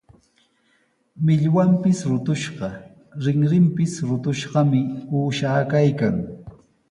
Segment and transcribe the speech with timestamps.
[1.25, 2.69] Millwanpis rutushqa,
[3.23, 4.81] rinrinpis ruqushqami
[5.15, 6.15] uusha kaykan.